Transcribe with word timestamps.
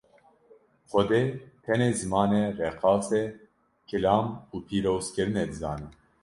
Xwedê 0.89 1.21
tenê 1.63 1.89
zimanê 1.99 2.43
reqasê, 2.61 3.23
kilam 3.89 4.27
û 4.53 4.55
pîrozkirinê 4.67 5.43
dizane. 5.51 5.89